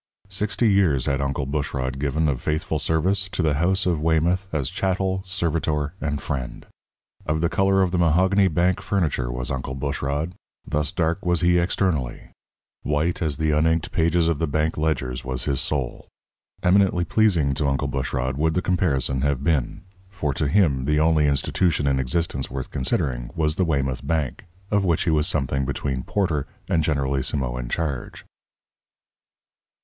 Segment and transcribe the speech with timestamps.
[0.29, 4.71] Sixty years had Uncle Bushrod given of faithful service to the house of Weymouth as
[4.71, 6.65] chattel, servitor, and friend.
[7.27, 10.33] Of the colour of the mahogany bank furniture was Uncle Bushrod
[10.65, 12.31] thus dark was he externally;
[12.81, 16.07] white as the uninked pages of the bank ledgers was his soul.
[16.63, 21.27] Eminently pleasing to Uncle Bushrod would the comparison have been; for to him the only
[21.27, 26.01] institution in existence worth considering was the Weymouth Bank, of which he was something between
[26.01, 28.25] porter and generalissimo in charge.